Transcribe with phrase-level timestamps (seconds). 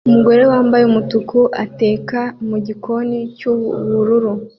[0.07, 4.31] Umugore wambaye umutuku ateka mugikoni cyubururu